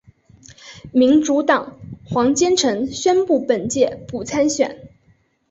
[0.91, 4.89] 民主党黄坚成宣布本届不参选。